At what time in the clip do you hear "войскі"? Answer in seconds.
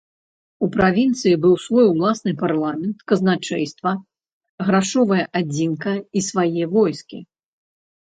6.77-7.27